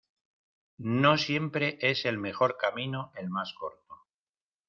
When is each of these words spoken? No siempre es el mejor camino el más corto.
No 0.93 1.15
siempre 1.19 1.77
es 1.79 2.05
el 2.05 2.17
mejor 2.17 2.57
camino 2.57 3.11
el 3.17 3.29
más 3.29 3.53
corto. 3.53 4.07